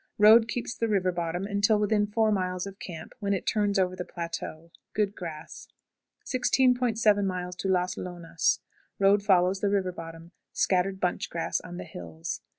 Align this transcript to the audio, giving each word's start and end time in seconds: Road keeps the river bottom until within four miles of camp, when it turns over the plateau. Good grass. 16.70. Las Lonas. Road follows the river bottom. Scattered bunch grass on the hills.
Road 0.17 0.47
keeps 0.47 0.73
the 0.73 0.87
river 0.87 1.11
bottom 1.11 1.45
until 1.45 1.77
within 1.77 2.07
four 2.07 2.31
miles 2.31 2.65
of 2.65 2.79
camp, 2.79 3.13
when 3.19 3.33
it 3.35 3.45
turns 3.45 3.77
over 3.77 3.95
the 3.95 4.03
plateau. 4.03 4.71
Good 4.95 5.15
grass. 5.15 5.67
16.70. 6.25 7.55
Las 7.65 7.93
Lonas. 7.97 8.59
Road 8.97 9.21
follows 9.21 9.59
the 9.59 9.69
river 9.69 9.91
bottom. 9.91 10.31
Scattered 10.53 10.99
bunch 10.99 11.29
grass 11.29 11.61
on 11.63 11.77
the 11.77 11.83
hills. 11.83 12.41